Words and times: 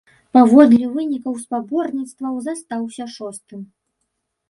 Паводле 0.37 0.87
вынікаў 0.95 1.37
спаборніцтваў 1.43 2.43
застаўся 2.49 3.11
шостым. 3.21 3.61